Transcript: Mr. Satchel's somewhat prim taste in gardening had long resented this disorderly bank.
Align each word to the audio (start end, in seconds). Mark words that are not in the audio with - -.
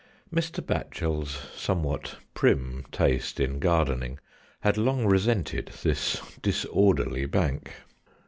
Mr. 0.33 0.67
Satchel's 0.67 1.29
somewhat 1.55 2.15
prim 2.33 2.85
taste 2.91 3.39
in 3.39 3.59
gardening 3.59 4.17
had 4.61 4.75
long 4.75 5.05
resented 5.05 5.67
this 5.83 6.19
disorderly 6.41 7.27
bank. 7.27 7.73